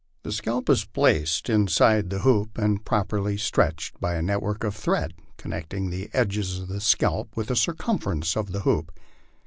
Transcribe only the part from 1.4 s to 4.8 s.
inside the hoop, and properly stretched by a net work of